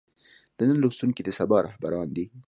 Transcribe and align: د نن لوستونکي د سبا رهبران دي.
د 0.57 0.59
نن 0.69 0.77
لوستونکي 0.83 1.21
د 1.25 1.29
سبا 1.37 1.57
رهبران 1.67 2.07
دي. 2.15 2.25